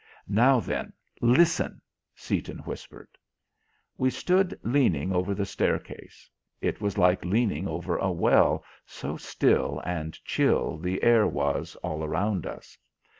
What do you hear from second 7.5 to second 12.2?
over a well, so still and chill the air was all